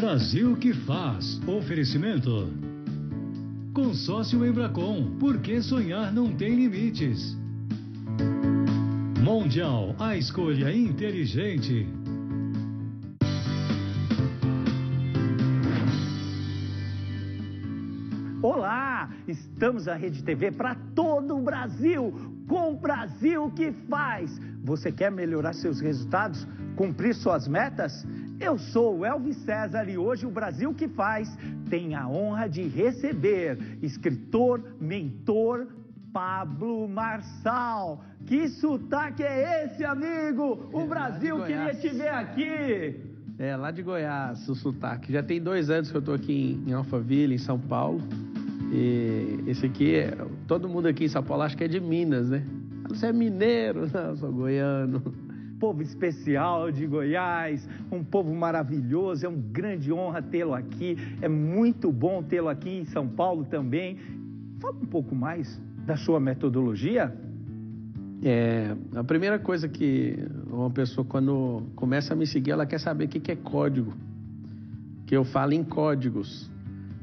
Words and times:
Brasil 0.00 0.56
que 0.56 0.72
faz. 0.72 1.38
Oferecimento. 1.46 2.48
Consórcio 3.74 4.46
Embracon. 4.46 5.18
Porque 5.20 5.60
sonhar 5.60 6.10
não 6.10 6.34
tem 6.34 6.54
limites. 6.54 7.36
Mundial, 9.22 9.94
a 9.98 10.16
escolha 10.16 10.74
inteligente. 10.74 11.86
Olá, 18.42 19.10
estamos 19.28 19.84
na 19.84 19.96
Rede 19.96 20.22
TV 20.22 20.50
para 20.50 20.76
todo 20.94 21.36
o 21.36 21.42
Brasil, 21.42 22.10
com 22.48 22.72
o 22.72 22.80
Brasil 22.80 23.52
que 23.54 23.70
faz. 23.86 24.40
Você 24.64 24.90
quer 24.90 25.12
melhorar 25.12 25.52
seus 25.52 25.78
resultados, 25.78 26.48
cumprir 26.74 27.14
suas 27.14 27.46
metas? 27.46 28.06
Eu 28.40 28.58
sou 28.58 28.98
o 29.00 29.04
Elvis 29.04 29.36
César 29.44 29.88
e 29.88 29.98
hoje 29.98 30.24
o 30.26 30.30
Brasil 30.30 30.72
que 30.72 30.88
faz 30.88 31.28
tem 31.68 31.94
a 31.94 32.08
honra 32.08 32.48
de 32.48 32.62
receber 32.62 33.58
escritor, 33.82 34.62
mentor 34.80 35.66
Pablo 36.12 36.88
Marçal. 36.88 38.02
Que 38.26 38.48
sotaque 38.48 39.22
é 39.22 39.66
esse, 39.66 39.84
amigo? 39.84 40.70
O 40.72 40.80
É, 40.80 40.86
Brasil 40.86 41.36
queria 41.44 41.74
te 41.74 41.88
ver 41.90 42.08
aqui. 42.08 42.96
É, 43.38 43.56
lá 43.56 43.70
de 43.70 43.82
Goiás, 43.82 44.48
o 44.48 44.54
sotaque. 44.54 45.12
Já 45.12 45.22
tem 45.22 45.40
dois 45.40 45.68
anos 45.70 45.90
que 45.90 45.96
eu 45.96 46.02
tô 46.02 46.12
aqui 46.12 46.58
em, 46.66 46.70
em 46.70 46.72
Alphaville, 46.72 47.34
em 47.34 47.38
São 47.38 47.58
Paulo. 47.58 48.00
E 48.72 49.38
esse 49.46 49.66
aqui, 49.66 49.96
é, 49.96 50.16
todo 50.46 50.68
mundo 50.68 50.86
aqui 50.88 51.04
em 51.04 51.08
São 51.08 51.22
Paulo 51.22 51.42
acha 51.42 51.56
que 51.56 51.64
é 51.64 51.68
de 51.68 51.80
Minas, 51.80 52.28
né? 52.30 52.42
Ah, 52.84 52.88
Você 52.88 53.06
é 53.06 53.12
mineiro? 53.12 53.86
Não, 53.92 54.00
eu 54.10 54.16
sou 54.16 54.32
goiano. 54.32 55.02
Povo 55.60 55.82
especial 55.82 56.72
de 56.72 56.86
Goiás, 56.86 57.68
um 57.92 58.02
povo 58.02 58.34
maravilhoso, 58.34 59.26
é 59.26 59.28
uma 59.28 59.38
grande 59.52 59.92
honra 59.92 60.22
tê-lo 60.22 60.54
aqui, 60.54 60.96
é 61.20 61.28
muito 61.28 61.92
bom 61.92 62.22
tê-lo 62.22 62.48
aqui 62.48 62.78
em 62.78 62.86
São 62.86 63.06
Paulo 63.06 63.44
também. 63.44 63.98
Fala 64.58 64.74
um 64.74 64.86
pouco 64.86 65.14
mais 65.14 65.60
da 65.84 65.98
sua 65.98 66.18
metodologia. 66.18 67.14
É, 68.22 68.74
a 68.94 69.04
primeira 69.04 69.38
coisa 69.38 69.68
que 69.68 70.18
uma 70.50 70.70
pessoa, 70.70 71.04
quando 71.04 71.62
começa 71.76 72.14
a 72.14 72.16
me 72.16 72.26
seguir, 72.26 72.52
ela 72.52 72.64
quer 72.64 72.80
saber 72.80 73.04
o 73.04 73.08
que 73.08 73.30
é 73.30 73.36
código. 73.36 73.92
Que 75.04 75.14
eu 75.14 75.24
falo 75.24 75.52
em 75.52 75.62
códigos. 75.62 76.50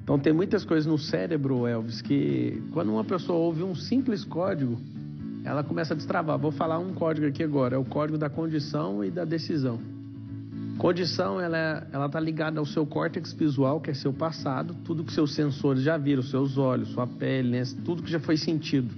Então, 0.04 0.18
tem 0.18 0.34
muitas 0.34 0.66
coisas 0.66 0.88
no 0.88 0.98
cérebro, 0.98 1.68
Elvis, 1.68 2.02
que 2.02 2.64
quando 2.72 2.92
uma 2.92 3.04
pessoa 3.04 3.38
ouve 3.38 3.62
um 3.62 3.76
simples 3.76 4.24
código, 4.24 4.80
ela 5.44 5.64
começa 5.64 5.94
a 5.94 5.98
destravar. 5.98 6.38
Vou 6.38 6.52
falar 6.52 6.80
um 6.80 6.94
código 6.94 7.28
aqui 7.28 7.44
agora, 7.44 7.76
é 7.76 7.78
o 7.78 7.86
código 7.86 8.18
da 8.18 8.30
condição 8.30 9.04
e 9.04 9.12
da 9.12 9.26
decisão. 9.26 9.80
Condição, 10.78 11.42
ela 11.42 11.88
ela 11.92 12.06
está 12.06 12.20
ligada 12.20 12.60
ao 12.60 12.66
seu 12.66 12.86
córtex 12.86 13.34
visual, 13.34 13.82
que 13.82 13.90
é 13.90 13.94
seu 13.94 14.14
passado, 14.14 14.76
tudo 14.86 15.04
que 15.04 15.12
seus 15.12 15.34
sensores 15.34 15.82
já 15.82 15.98
viram, 15.98 16.22
seus 16.22 16.58
olhos, 16.58 16.90
sua 16.90 17.08
pele, 17.08 17.50
né? 17.50 17.64
tudo 17.84 18.04
que 18.04 18.12
já 18.12 18.20
foi 18.20 18.38
sentido. 18.38 18.94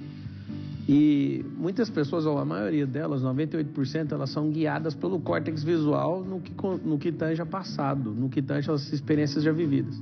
E 0.92 1.46
muitas 1.56 1.88
pessoas, 1.88 2.26
ou 2.26 2.40
a 2.40 2.44
maioria 2.44 2.88
delas, 2.88 3.22
98%, 3.22 4.12
elas 4.12 4.32
são 4.32 4.50
guiadas 4.50 4.96
pelo 4.96 5.20
córtex 5.20 5.64
visual 5.64 6.24
no 6.24 6.42
que, 6.42 6.52
no 6.84 6.98
que 6.98 7.12
tange 7.12 7.40
a 7.40 7.46
passado, 7.46 8.10
no 8.10 8.28
que 8.28 8.42
tange 8.42 8.72
as 8.72 8.92
experiências 8.92 9.44
já 9.44 9.52
vividas. 9.52 10.02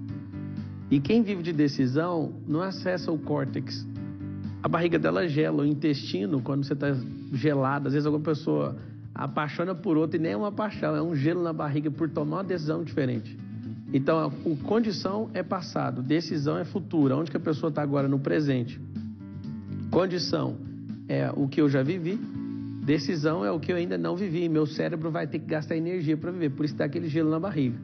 E 0.90 1.02
quem 1.02 1.22
vive 1.22 1.44
de 1.44 1.52
decisão 1.52 2.32
não 2.48 2.62
acessa 2.62 3.12
o 3.12 3.20
córtex. 3.20 3.86
A 4.62 4.68
barriga 4.68 4.98
dela 4.98 5.28
gela, 5.28 5.64
o 5.64 5.66
intestino, 5.66 6.42
quando 6.42 6.66
você 6.66 6.74
está 6.74 6.96
gelado, 7.32 7.88
às 7.88 7.94
vezes 7.94 8.06
alguma 8.06 8.24
pessoa 8.24 8.76
apaixona 9.14 9.74
por 9.74 9.98
outra 9.98 10.18
e 10.18 10.22
nem 10.22 10.34
é 10.34 10.38
uma 10.38 10.52
paixão, 10.52 10.96
é 10.96 11.02
um 11.02 11.16
gelo 11.16 11.42
na 11.42 11.54
barriga 11.54 11.90
por 11.90 12.10
tomar 12.10 12.38
uma 12.38 12.44
decisão 12.44 12.84
diferente. 12.84 13.38
Então, 13.94 14.32
o 14.44 14.56
condição 14.58 15.30
é 15.34 15.42
passado, 15.42 16.02
decisão 16.02 16.58
é 16.58 16.66
futura, 16.66 17.16
onde 17.16 17.32
que 17.32 17.38
a 17.38 17.40
pessoa 17.40 17.70
está 17.70 17.82
agora 17.82 18.08
no 18.08 18.20
presente. 18.20 18.80
Condição 19.90 20.58
é 21.08 21.32
o 21.34 21.48
que 21.48 21.62
eu 21.62 21.70
já 21.70 21.82
vivi, 21.82 22.20
decisão 22.84 23.46
é 23.46 23.52
o 23.52 23.60
que 23.60 23.72
eu 23.72 23.78
ainda 23.78 23.98
não 23.98 24.16
vivi. 24.16 24.50
Meu 24.50 24.66
cérebro 24.66 25.10
vai 25.10 25.26
ter 25.26 25.40
que 25.40 25.46
gastar 25.46 25.78
energia 25.78 26.18
para 26.18 26.32
viver, 26.32 26.50
por 26.50 26.66
isso 26.66 26.76
dá 26.76 26.86
aquele 26.86 27.08
gelo 27.08 27.30
na 27.30 27.40
barriga. 27.40 27.78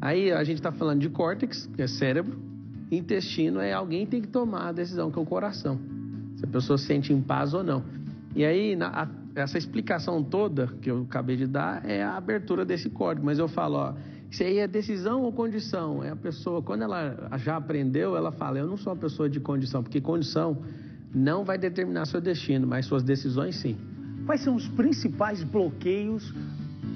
Aí 0.00 0.30
a 0.30 0.44
gente 0.44 0.58
está 0.58 0.70
falando 0.70 1.00
de 1.00 1.08
córtex, 1.08 1.66
que 1.74 1.80
é 1.80 1.86
cérebro, 1.86 2.38
intestino 2.90 3.60
é 3.60 3.72
alguém 3.72 4.04
que 4.04 4.10
tem 4.10 4.20
que 4.20 4.28
tomar 4.28 4.68
a 4.68 4.72
decisão, 4.72 5.10
que 5.10 5.18
é 5.18 5.22
o 5.22 5.26
coração. 5.26 5.95
A 6.48 6.52
pessoa 6.52 6.78
se 6.78 6.84
sente 6.86 7.12
em 7.12 7.20
paz 7.20 7.54
ou 7.54 7.62
não. 7.62 7.82
E 8.34 8.44
aí, 8.44 8.76
na- 8.76 8.88
a- 8.88 9.08
essa 9.34 9.58
explicação 9.58 10.22
toda 10.22 10.68
que 10.80 10.90
eu 10.90 11.02
acabei 11.08 11.36
de 11.36 11.46
dar 11.46 11.84
é 11.88 12.02
a 12.02 12.16
abertura 12.16 12.64
desse 12.64 12.88
código. 12.90 13.24
Mas 13.26 13.38
eu 13.38 13.48
falo, 13.48 13.76
ó, 13.76 13.94
isso 14.30 14.42
aí 14.42 14.58
é 14.58 14.66
decisão 14.68 15.22
ou 15.22 15.32
condição? 15.32 16.02
É 16.02 16.10
a 16.10 16.16
pessoa, 16.16 16.60
quando 16.62 16.82
ela 16.82 17.28
já 17.38 17.56
aprendeu, 17.56 18.16
ela 18.16 18.32
fala, 18.32 18.58
eu 18.58 18.66
não 18.66 18.76
sou 18.76 18.92
uma 18.92 18.98
pessoa 18.98 19.28
de 19.28 19.40
condição, 19.40 19.82
porque 19.82 20.00
condição 20.00 20.58
não 21.14 21.44
vai 21.44 21.56
determinar 21.56 22.04
seu 22.06 22.20
destino, 22.20 22.66
mas 22.66 22.86
suas 22.86 23.02
decisões 23.02 23.56
sim. 23.56 23.76
Quais 24.26 24.40
são 24.42 24.54
os 24.54 24.66
principais 24.68 25.42
bloqueios 25.42 26.34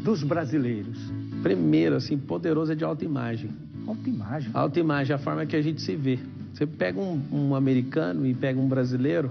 dos 0.04 0.22
brasileiros? 0.22 0.98
Primeiro, 1.42 1.96
assim, 1.96 2.18
poderoso 2.18 2.72
é 2.72 2.74
de 2.74 2.84
autoimagem. 2.84 3.50
Autoimagem. 3.86 4.50
Autoimagem 4.52 5.14
a 5.14 5.18
forma 5.18 5.46
que 5.46 5.56
a 5.56 5.62
gente 5.62 5.80
se 5.80 5.96
vê. 5.96 6.18
Você 6.52 6.66
pega 6.66 6.98
um, 7.00 7.20
um 7.32 7.54
americano 7.54 8.26
e 8.26 8.34
pega 8.34 8.58
um 8.60 8.68
brasileiro, 8.68 9.30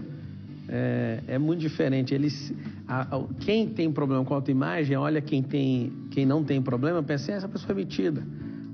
é, 0.67 1.19
é 1.27 1.37
muito 1.37 1.59
diferente. 1.59 2.13
Eles, 2.13 2.53
a- 2.87 3.15
a- 3.17 3.23
quem 3.39 3.67
tem 3.67 3.91
problema 3.91 4.23
com 4.23 4.33
autoimagem, 4.33 4.95
olha 4.97 5.21
quem, 5.21 5.41
tem, 5.43 5.91
quem 6.11 6.25
não 6.25 6.43
tem 6.43 6.61
problema, 6.61 7.01
pensa, 7.03 7.31
"Ah, 7.31 7.35
essa 7.35 7.47
pessoa 7.47 7.71
é 7.71 7.75
metida. 7.75 8.23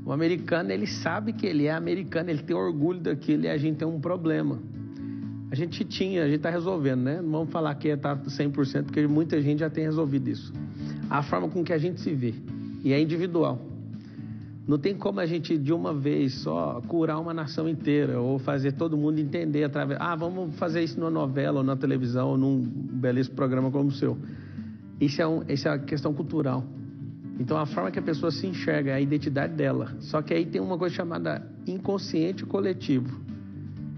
O 0.05 0.11
americano, 0.11 0.71
ele 0.71 0.85
sabe 0.85 1.33
que 1.33 1.45
ele 1.47 1.65
é 1.65 1.71
americano, 1.73 2.29
ele 2.29 2.43
tem 2.43 2.55
orgulho 2.55 2.99
daquilo 2.99 3.45
e 3.45 3.47
a 3.49 3.57
gente 3.57 3.77
tem 3.77 3.87
um 3.87 3.99
problema. 3.99 4.59
A 5.51 5.55
gente 5.55 5.83
tinha, 5.85 6.21
a 6.23 6.25
gente 6.27 6.37
está 6.37 6.49
resolvendo, 6.49 7.01
né? 7.01 7.21
Não 7.21 7.31
vamos 7.31 7.49
falar 7.51 7.73
que 7.75 7.87
está 7.87 8.15
100%, 8.15 8.85
porque 8.85 9.05
muita 9.07 9.41
gente 9.41 9.59
já 9.59 9.69
tem 9.69 9.83
resolvido 9.85 10.27
isso. 10.29 10.53
A 11.09 11.23
forma 11.23 11.47
com 11.49 11.63
que 11.63 11.71
a 11.73 11.77
gente 11.77 12.01
se 12.01 12.13
vê. 12.13 12.33
E 12.83 12.93
é 12.93 12.99
individual. 13.01 13.59
Não 14.67 14.79
tem 14.79 14.95
como 14.95 15.19
a 15.19 15.25
gente, 15.27 15.57
de 15.57 15.71
uma 15.71 15.93
vez 15.93 16.41
só, 16.41 16.81
curar 16.87 17.19
uma 17.19 17.33
nação 17.33 17.69
inteira 17.69 18.19
ou 18.19 18.39
fazer 18.39 18.71
todo 18.71 18.97
mundo 18.97 19.19
entender 19.19 19.63
através. 19.63 19.99
Ah, 20.01 20.15
vamos 20.15 20.55
fazer 20.55 20.83
isso 20.83 20.99
numa 20.99 21.11
novela 21.11 21.59
ou 21.59 21.63
na 21.63 21.75
televisão 21.75 22.29
ou 22.29 22.37
num 22.37 22.63
belíssimo 22.63 23.35
programa 23.35 23.69
como 23.69 23.89
o 23.89 23.91
seu. 23.91 24.17
Isso 24.99 25.21
é, 25.21 25.27
um, 25.27 25.43
isso 25.47 25.67
é 25.67 25.71
uma 25.71 25.79
questão 25.79 26.13
cultural. 26.13 26.63
Então, 27.39 27.57
a 27.57 27.65
forma 27.67 27.91
que 27.91 27.99
a 27.99 28.01
pessoa 28.01 28.31
se 28.31 28.47
enxerga 28.47 28.91
é 28.91 28.93
a 28.95 29.01
identidade 29.01 29.53
dela. 29.53 29.93
Só 29.99 30.21
que 30.21 30.33
aí 30.33 30.45
tem 30.45 30.61
uma 30.61 30.77
coisa 30.77 30.95
chamada 30.95 31.45
inconsciente 31.67 32.45
coletivo, 32.45 33.19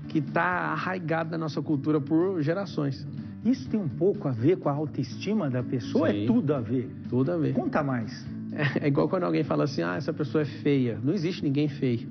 que 0.10 0.18
está 0.18 0.72
arraigado 0.72 1.32
na 1.32 1.38
nossa 1.38 1.62
cultura 1.62 2.02
por 2.02 2.42
gerações. 2.42 3.08
Isso 3.46 3.70
tem 3.70 3.80
um 3.80 3.88
pouco 3.88 4.28
a 4.28 4.32
ver 4.32 4.58
com 4.58 4.68
a 4.68 4.74
autoestima 4.74 5.50
da 5.50 5.64
pessoa? 5.64 6.10
Sim. 6.10 6.24
É 6.24 6.28
tudo 6.28 6.54
a 6.54 6.60
ver. 6.60 6.90
Tudo 7.08 7.32
a 7.32 7.38
ver. 7.38 7.54
Conta 7.54 7.82
mais. 7.82 8.26
É, 8.58 8.86
é 8.86 8.88
igual 8.88 9.08
quando 9.08 9.24
alguém 9.24 9.44
fala 9.44 9.66
assim, 9.66 9.84
ah, 9.84 9.96
essa 9.96 10.12
pessoa 10.12 10.42
é 10.42 10.46
feia. 10.46 11.00
Não 11.04 11.14
existe 11.14 11.44
ninguém 11.44 11.68
feio. 11.68 12.08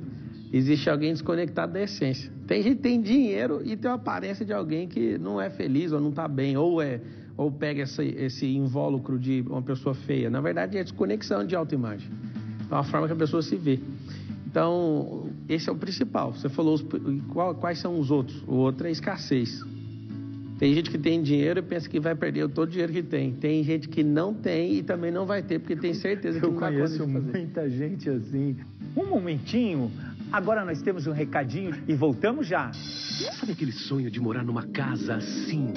Existe 0.52 0.88
alguém 0.88 1.12
desconectado 1.12 1.72
da 1.72 1.82
essência. 1.82 2.30
Tem 2.46 2.62
gente 2.62 2.76
que 2.76 2.82
tem 2.82 3.02
dinheiro 3.02 3.60
e 3.64 3.76
tem 3.76 3.90
uma 3.90 3.96
aparência 3.96 4.46
de 4.46 4.52
alguém 4.52 4.86
que 4.86 5.18
não 5.18 5.40
é 5.40 5.50
feliz 5.50 5.90
ou 5.90 6.00
não 6.00 6.10
está 6.10 6.28
bem, 6.28 6.56
ou 6.56 6.80
é 6.80 7.00
ou 7.36 7.50
pega 7.52 7.82
esse, 7.82 8.02
esse 8.16 8.46
invólucro 8.46 9.18
de 9.18 9.44
uma 9.46 9.60
pessoa 9.60 9.94
feia. 9.94 10.30
Na 10.30 10.40
verdade, 10.40 10.78
é 10.78 10.82
desconexão 10.82 11.44
de 11.44 11.54
autoimagem. 11.54 12.08
É 12.70 12.72
uma 12.74 12.82
forma 12.84 13.06
que 13.08 13.12
a 13.12 13.16
pessoa 13.16 13.42
se 13.42 13.56
vê. 13.56 13.78
Então, 14.46 15.28
esse 15.48 15.68
é 15.68 15.72
o 15.72 15.76
principal. 15.76 16.32
Você 16.32 16.48
falou 16.48 16.74
os- 16.74 16.86
qual- 17.32 17.54
quais 17.56 17.78
são 17.78 17.98
os 18.00 18.10
outros. 18.10 18.42
O 18.46 18.54
outro 18.54 18.86
é 18.86 18.90
escassez. 18.90 19.62
Tem 20.58 20.72
gente 20.74 20.90
que 20.90 20.96
tem 20.96 21.22
dinheiro 21.22 21.60
e 21.60 21.62
pensa 21.62 21.88
que 21.88 22.00
vai 22.00 22.14
perder 22.14 22.48
todo 22.48 22.68
o 22.68 22.70
dinheiro 22.70 22.92
que 22.92 23.02
tem. 23.02 23.32
Tem 23.32 23.62
gente 23.62 23.88
que 23.88 24.02
não 24.02 24.32
tem 24.32 24.76
e 24.76 24.82
também 24.82 25.10
não 25.10 25.26
vai 25.26 25.42
ter, 25.42 25.58
porque 25.58 25.76
tem 25.76 25.92
certeza 25.92 26.40
que 26.40 26.46
Eu 26.46 26.52
não 26.52 26.58
dá 26.58 26.66
conta 26.68 26.76
conheço 26.78 27.06
de 27.06 27.12
fazer. 27.12 27.38
muita 27.38 27.68
gente 27.70 28.08
assim. 28.08 28.56
Um 28.96 29.04
momentinho. 29.06 29.90
Agora 30.32 30.64
nós 30.64 30.82
temos 30.82 31.06
um 31.06 31.12
recadinho 31.12 31.72
e 31.86 31.94
voltamos 31.94 32.46
já. 32.48 32.72
Sabe 33.38 33.52
aquele 33.52 33.70
sonho 33.70 34.10
de 34.10 34.18
morar 34.18 34.42
numa 34.42 34.64
casa 34.66 35.16
assim? 35.16 35.72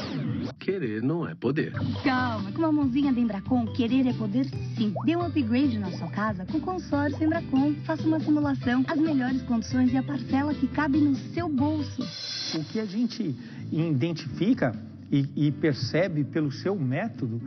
Querer 0.57 1.03
não 1.03 1.27
é 1.27 1.35
poder. 1.35 1.71
Calma, 2.03 2.51
com 2.51 2.59
uma 2.59 2.71
mãozinha 2.71 3.13
da 3.13 3.19
Embracon, 3.19 3.67
querer 3.73 4.07
é 4.07 4.13
poder 4.13 4.45
sim. 4.75 4.93
Dê 5.05 5.15
um 5.15 5.21
upgrade 5.25 5.77
na 5.77 5.91
sua 5.91 6.09
casa 6.09 6.45
com 6.45 6.59
consórcio 6.59 7.23
Embracon. 7.23 7.75
Faça 7.85 8.03
uma 8.07 8.19
simulação, 8.19 8.83
as 8.87 8.97
melhores 8.99 9.41
condições 9.43 9.93
e 9.93 9.97
a 9.97 10.03
parcela 10.03 10.53
que 10.53 10.67
cabe 10.67 10.99
no 10.99 11.15
seu 11.15 11.47
bolso. 11.47 12.01
O 12.57 12.63
que 12.63 12.79
a 12.79 12.85
gente 12.85 13.35
identifica 13.71 14.73
e, 15.11 15.47
e 15.47 15.51
percebe 15.51 16.23
pelo 16.23 16.51
seu 16.51 16.75
método, 16.75 17.41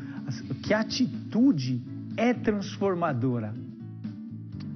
que 0.62 0.74
a 0.74 0.80
atitude 0.80 1.80
é 2.16 2.34
transformadora. 2.34 3.54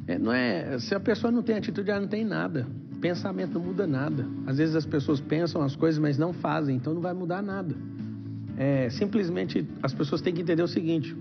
É, 0.07 0.19
não 0.19 0.33
é, 0.33 0.79
se 0.79 0.95
a 0.95 1.01
pessoa 1.01 1.33
não 1.33 1.43
tem 1.43 1.57
atitude, 1.57 1.91
ela 1.91 2.01
não 2.01 2.09
tem 2.09 2.25
nada. 2.25 2.67
Pensamento 3.01 3.55
não 3.55 3.67
muda 3.67 3.87
nada. 3.87 4.27
Às 4.47 4.59
vezes 4.59 4.77
as 4.77 4.87
pessoas 4.87 5.21
pensam 5.21 5.63
as 5.63 5.75
coisas, 5.75 5.99
mas 5.99 6.17
não 6.17 6.33
fazem, 6.33 6.77
então 6.77 6.95
não 6.95 7.01
vai 7.01 7.13
mudar 7.13 7.43
nada. 7.43 7.75
É, 8.57 8.89
simplesmente 8.89 9.67
as 9.83 9.93
pessoas 9.93 10.23
têm 10.23 10.33
que 10.33 10.41
entender 10.41 10.63
o 10.63 10.69
seguinte: 10.69 11.15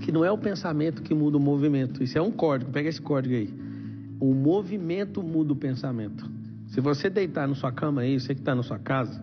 que 0.00 0.10
não 0.10 0.24
é 0.24 0.30
o 0.30 0.38
pensamento 0.38 1.02
que 1.02 1.14
muda 1.14 1.36
o 1.36 1.40
movimento. 1.40 2.02
Isso 2.02 2.18
é 2.18 2.22
um 2.22 2.32
código, 2.32 2.70
pega 2.72 2.88
esse 2.88 3.00
código 3.00 3.34
aí. 3.34 3.52
O 4.18 4.34
movimento 4.34 5.22
muda 5.22 5.52
o 5.52 5.56
pensamento. 5.56 6.28
Se 6.68 6.80
você 6.80 7.08
deitar 7.08 7.46
na 7.46 7.54
sua 7.54 7.70
cama 7.70 8.00
aí, 8.00 8.18
você 8.18 8.34
que 8.34 8.40
está 8.40 8.54
na 8.54 8.62
sua 8.62 8.78
casa, 8.78 9.22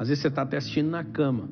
às 0.00 0.08
vezes 0.08 0.22
você 0.22 0.28
está 0.28 0.40
até 0.40 0.56
assistindo 0.56 0.88
na 0.88 1.04
cama. 1.04 1.46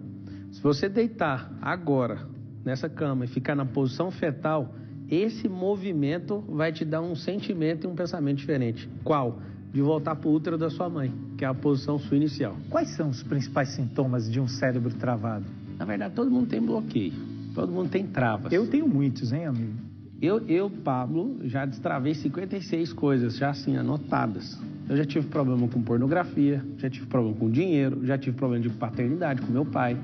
Se 0.53 0.62
você 0.62 0.89
deitar 0.89 1.53
agora 1.61 2.27
nessa 2.65 2.89
cama 2.89 3.27
e 3.27 3.29
ficar 3.29 3.55
na 3.55 3.67
posição 3.67 4.11
fetal, 4.11 4.75
esse 5.11 5.47
movimento 5.47 6.43
vai 6.49 6.73
te 6.73 6.83
dar 6.83 7.03
um 7.03 7.15
sentimento 7.15 7.85
e 7.85 7.87
um 7.87 7.95
pensamento 7.95 8.39
diferente. 8.39 8.89
Qual? 9.05 9.39
De 9.71 9.83
voltar 9.83 10.17
para 10.17 10.31
o 10.31 10.33
útero 10.33 10.56
da 10.56 10.71
sua 10.71 10.89
mãe, 10.89 11.12
que 11.37 11.45
é 11.45 11.49
a 11.49 11.53
posição 11.53 11.99
sua 11.99 12.17
inicial. 12.17 12.56
Quais 12.71 12.89
são 12.97 13.11
os 13.11 13.23
principais 13.23 13.69
sintomas 13.75 14.31
de 14.31 14.41
um 14.41 14.49
cérebro 14.49 14.95
travado? 14.95 15.45
Na 15.79 15.85
verdade, 15.85 16.15
todo 16.15 16.31
mundo 16.31 16.49
tem 16.49 16.62
bloqueio, 16.62 17.12
todo 17.55 17.71
mundo 17.71 17.91
tem 17.91 18.06
travas. 18.06 18.50
Eu 18.50 18.67
tenho 18.67 18.89
muitos, 18.89 19.31
hein, 19.31 19.45
amigo? 19.45 19.88
Eu, 20.20 20.44
eu, 20.49 20.69
Pablo, 20.69 21.38
já 21.44 21.65
destravei 21.65 22.12
56 22.12 22.93
coisas, 22.93 23.37
já 23.37 23.50
assim, 23.50 23.76
anotadas. 23.76 24.59
Eu 24.88 24.97
já 24.97 25.05
tive 25.05 25.29
problema 25.29 25.69
com 25.69 25.81
pornografia, 25.81 26.65
já 26.76 26.91
tive 26.91 27.06
problema 27.06 27.37
com 27.37 27.49
dinheiro, 27.49 28.05
já 28.05 28.19
tive 28.19 28.37
problema 28.37 28.62
de 28.62 28.70
paternidade 28.70 29.41
com 29.43 29.53
meu 29.53 29.65
pai, 29.65 29.97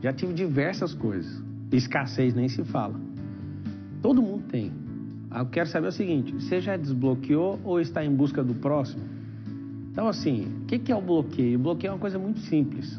já 0.00 0.12
tive 0.12 0.32
diversas 0.32 0.94
coisas. 0.94 1.42
Escassez 1.72 2.34
nem 2.34 2.48
se 2.48 2.62
fala. 2.64 3.00
Todo 4.00 4.22
mundo 4.22 4.44
tem. 4.48 4.70
Eu 5.36 5.46
quero 5.46 5.68
saber 5.68 5.88
o 5.88 5.92
seguinte: 5.92 6.32
você 6.34 6.60
já 6.60 6.76
desbloqueou 6.76 7.58
ou 7.64 7.80
está 7.80 8.04
em 8.04 8.14
busca 8.14 8.44
do 8.44 8.54
próximo? 8.54 9.02
Então, 9.90 10.06
assim, 10.06 10.46
o 10.62 10.66
que 10.66 10.92
é 10.92 10.94
o 10.94 11.02
bloqueio? 11.02 11.58
O 11.58 11.62
bloqueio 11.62 11.90
é 11.90 11.94
uma 11.94 11.98
coisa 11.98 12.16
muito 12.16 12.38
simples. 12.40 12.96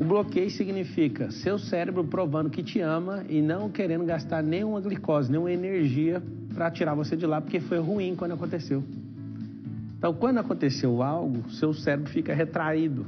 O 0.00 0.04
bloqueio 0.04 0.48
significa 0.50 1.30
seu 1.30 1.58
cérebro 1.58 2.04
provando 2.04 2.48
que 2.48 2.62
te 2.62 2.80
ama 2.80 3.24
e 3.28 3.42
não 3.42 3.68
querendo 3.68 4.04
gastar 4.04 4.42
nenhuma 4.42 4.80
glicose, 4.80 5.30
nenhuma 5.30 5.50
energia 5.50 6.22
para 6.54 6.70
tirar 6.70 6.94
você 6.94 7.16
de 7.16 7.26
lá, 7.26 7.40
porque 7.40 7.58
foi 7.58 7.78
ruim 7.78 8.14
quando 8.14 8.32
aconteceu. 8.32 8.84
Então, 9.98 10.14
quando 10.14 10.38
aconteceu 10.38 11.02
algo, 11.02 11.50
seu 11.50 11.74
cérebro 11.74 12.10
fica 12.12 12.32
retraído. 12.32 13.04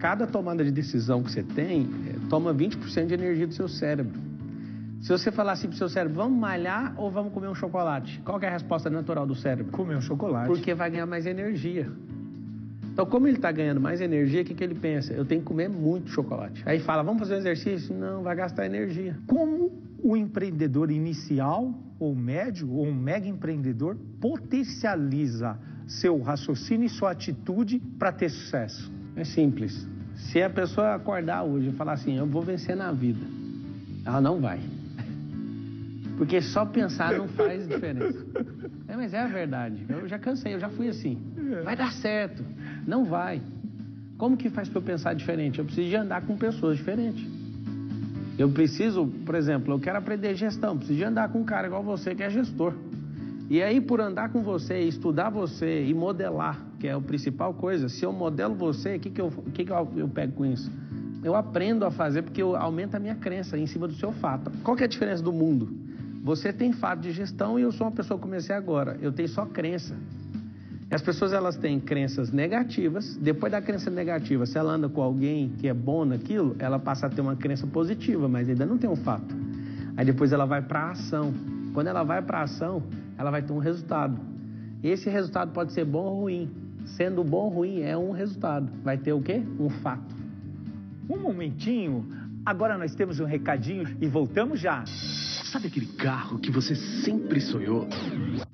Cada 0.00 0.26
tomada 0.26 0.64
de 0.64 0.72
decisão 0.72 1.22
que 1.22 1.30
você 1.30 1.44
tem 1.44 1.88
eh, 2.08 2.16
toma 2.28 2.52
20% 2.52 3.06
de 3.06 3.14
energia 3.14 3.46
do 3.46 3.54
seu 3.54 3.68
cérebro. 3.68 4.20
Se 5.00 5.08
você 5.08 5.30
falar 5.30 5.52
assim 5.52 5.68
pro 5.68 5.76
seu 5.76 5.88
cérebro, 5.88 6.16
vamos 6.16 6.36
malhar 6.36 6.94
ou 6.96 7.10
vamos 7.10 7.32
comer 7.32 7.48
um 7.48 7.54
chocolate? 7.54 8.20
Qual 8.24 8.40
é 8.40 8.48
a 8.48 8.50
resposta 8.50 8.90
natural 8.90 9.24
do 9.24 9.36
cérebro? 9.36 9.70
Comer 9.70 9.96
um 9.96 10.00
chocolate. 10.00 10.48
Porque 10.48 10.74
vai 10.74 10.90
ganhar 10.90 11.06
mais 11.06 11.26
energia. 11.26 11.88
Então, 12.92 13.06
como 13.06 13.26
ele 13.26 13.36
está 13.36 13.50
ganhando 13.50 13.80
mais 13.80 14.02
energia, 14.02 14.42
o 14.42 14.44
que, 14.44 14.52
que 14.52 14.62
ele 14.62 14.74
pensa? 14.74 15.14
Eu 15.14 15.24
tenho 15.24 15.40
que 15.40 15.46
comer 15.46 15.68
muito 15.68 16.10
chocolate. 16.10 16.62
Aí 16.66 16.78
fala, 16.78 17.02
vamos 17.02 17.20
fazer 17.20 17.34
um 17.34 17.38
exercício? 17.38 17.94
Não, 17.94 18.22
vai 18.22 18.36
gastar 18.36 18.66
energia. 18.66 19.16
Como 19.26 19.72
o 20.02 20.14
empreendedor 20.14 20.90
inicial, 20.90 21.72
ou 21.98 22.14
médio, 22.14 22.70
ou 22.70 22.86
um 22.86 22.94
mega 22.94 23.26
empreendedor, 23.26 23.96
potencializa 24.20 25.56
seu 25.86 26.20
raciocínio 26.20 26.84
e 26.84 26.88
sua 26.90 27.12
atitude 27.12 27.80
para 27.98 28.12
ter 28.12 28.28
sucesso? 28.28 28.92
É 29.16 29.24
simples. 29.24 29.88
Se 30.14 30.42
a 30.42 30.50
pessoa 30.50 30.94
acordar 30.94 31.44
hoje 31.44 31.68
e 31.68 31.72
falar 31.72 31.92
assim, 31.94 32.18
eu 32.18 32.26
vou 32.26 32.42
vencer 32.42 32.76
na 32.76 32.92
vida, 32.92 33.24
ela 34.04 34.20
não 34.20 34.38
vai. 34.38 34.60
Porque 36.18 36.42
só 36.42 36.66
pensar 36.66 37.16
não 37.16 37.26
faz 37.28 37.66
diferença. 37.66 38.22
É, 38.86 38.96
mas 38.96 39.14
é 39.14 39.20
a 39.20 39.26
verdade. 39.26 39.86
Eu 39.88 40.06
já 40.06 40.18
cansei, 40.18 40.54
eu 40.54 40.60
já 40.60 40.68
fui 40.68 40.88
assim. 40.88 41.18
Vai 41.64 41.76
dar 41.76 41.92
certo. 41.92 42.44
Não 42.86 43.04
vai. 43.04 43.40
Como 44.18 44.36
que 44.36 44.50
faz 44.50 44.68
para 44.68 44.78
eu 44.78 44.82
pensar 44.82 45.14
diferente? 45.14 45.58
Eu 45.58 45.64
preciso 45.64 45.88
de 45.88 45.96
andar 45.96 46.22
com 46.22 46.36
pessoas 46.36 46.76
diferentes. 46.76 47.26
Eu 48.38 48.50
preciso, 48.50 49.06
por 49.06 49.34
exemplo, 49.34 49.74
eu 49.74 49.80
quero 49.80 49.98
aprender 49.98 50.34
gestão, 50.34 50.76
preciso 50.76 50.98
de 50.98 51.04
andar 51.04 51.28
com 51.28 51.40
um 51.40 51.44
cara 51.44 51.66
igual 51.66 51.82
você 51.82 52.14
que 52.14 52.22
é 52.22 52.30
gestor. 52.30 52.74
E 53.50 53.62
aí, 53.62 53.80
por 53.80 54.00
andar 54.00 54.30
com 54.30 54.42
você, 54.42 54.80
estudar 54.80 55.28
você 55.28 55.84
e 55.84 55.92
modelar, 55.92 56.58
que 56.80 56.88
é 56.88 56.92
a 56.92 57.00
principal 57.00 57.52
coisa, 57.52 57.88
se 57.88 58.04
eu 58.04 58.12
modelo 58.12 58.54
você, 58.54 58.96
o 58.96 59.00
que, 59.00 59.10
que, 59.10 59.20
eu, 59.20 59.30
que, 59.52 59.64
que 59.64 59.70
eu, 59.70 59.92
eu 59.96 60.08
pego 60.08 60.32
com 60.32 60.46
isso? 60.46 60.70
Eu 61.22 61.36
aprendo 61.36 61.84
a 61.84 61.90
fazer 61.90 62.22
porque 62.22 62.42
eu 62.42 62.56
aumento 62.56 62.94
a 62.94 62.98
minha 62.98 63.14
crença 63.14 63.58
em 63.58 63.66
cima 63.66 63.86
do 63.86 63.94
seu 63.94 64.10
fato. 64.12 64.50
Qual 64.64 64.76
que 64.76 64.82
é 64.82 64.86
a 64.86 64.88
diferença 64.88 65.22
do 65.22 65.32
mundo? 65.32 65.68
Você 66.22 66.52
tem 66.52 66.72
fato 66.72 67.00
de 67.00 67.12
gestão 67.12 67.58
e 67.58 67.62
eu 67.62 67.72
sou 67.72 67.86
uma 67.86 67.92
pessoa 67.92 68.18
que 68.18 68.22
comecei 68.22 68.54
agora. 68.54 68.96
Eu 69.02 69.12
tenho 69.12 69.28
só 69.28 69.44
crença. 69.44 69.94
As 70.92 71.00
pessoas 71.00 71.32
elas 71.32 71.56
têm 71.56 71.80
crenças 71.80 72.30
negativas. 72.30 73.16
Depois 73.16 73.50
da 73.50 73.62
crença 73.62 73.90
negativa, 73.90 74.44
se 74.44 74.58
ela 74.58 74.74
anda 74.74 74.90
com 74.90 75.00
alguém 75.00 75.48
que 75.48 75.66
é 75.66 75.72
bom 75.72 76.04
naquilo, 76.04 76.54
ela 76.58 76.78
passa 76.78 77.06
a 77.06 77.10
ter 77.10 77.22
uma 77.22 77.34
crença 77.34 77.66
positiva, 77.66 78.28
mas 78.28 78.46
ainda 78.46 78.66
não 78.66 78.76
tem 78.76 78.90
um 78.90 78.96
fato. 78.96 79.34
Aí 79.96 80.04
depois 80.04 80.32
ela 80.32 80.44
vai 80.44 80.60
para 80.60 80.80
a 80.80 80.90
ação. 80.90 81.32
Quando 81.72 81.86
ela 81.86 82.02
vai 82.02 82.20
para 82.20 82.40
a 82.40 82.42
ação, 82.42 82.82
ela 83.16 83.30
vai 83.30 83.40
ter 83.40 83.54
um 83.54 83.58
resultado. 83.58 84.20
Esse 84.82 85.08
resultado 85.08 85.50
pode 85.52 85.72
ser 85.72 85.86
bom 85.86 86.04
ou 86.04 86.20
ruim. 86.20 86.50
Sendo 86.84 87.24
bom 87.24 87.44
ou 87.44 87.48
ruim 87.48 87.80
é 87.80 87.96
um 87.96 88.10
resultado. 88.10 88.70
Vai 88.84 88.98
ter 88.98 89.14
o 89.14 89.22
quê? 89.22 89.42
Um 89.58 89.70
fato. 89.70 90.14
Um 91.08 91.16
momentinho. 91.16 92.06
Agora 92.44 92.76
nós 92.76 92.94
temos 92.94 93.18
um 93.18 93.24
recadinho 93.24 93.96
e 93.98 94.06
voltamos 94.06 94.60
já. 94.60 94.84
Sabe 95.52 95.66
aquele 95.66 95.84
carro 95.84 96.38
que 96.38 96.50
você 96.50 96.74
sempre 96.74 97.38
sonhou? 97.38 97.86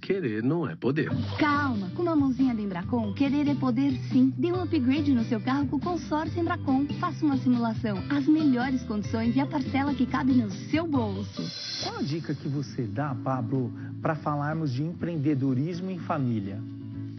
Querer 0.01 0.43
não 0.43 0.69
é 0.69 0.75
poder. 0.75 1.09
Calma, 1.39 1.89
com 1.95 2.03
uma 2.03 2.17
mãozinha 2.17 2.53
da 2.53 2.61
Embracon, 2.61 3.15
querer 3.15 3.47
é 3.47 3.55
poder 3.55 3.93
sim. 4.11 4.35
Dê 4.37 4.51
um 4.51 4.61
upgrade 4.61 5.13
no 5.13 5.23
seu 5.23 5.41
carro 5.41 5.69
com 5.69 5.77
o 5.77 5.81
consórcio 5.81 6.41
Embracon. 6.41 6.87
Faça 6.99 7.25
uma 7.25 7.37
simulação, 7.37 8.03
as 8.11 8.27
melhores 8.27 8.83
condições 8.83 9.37
e 9.37 9.39
a 9.39 9.47
parcela 9.47 9.95
que 9.95 10.07
cabe 10.07 10.33
no 10.33 10.51
seu 10.51 10.89
bolso. 10.89 11.41
Qual 11.85 11.99
a 11.99 12.03
dica 12.03 12.35
que 12.35 12.49
você 12.49 12.83
dá, 12.83 13.15
Pablo, 13.15 13.73
para 14.03 14.17
falarmos 14.17 14.73
de 14.73 14.83
empreendedorismo 14.83 15.93
em 15.93 16.01
família? 16.01 16.59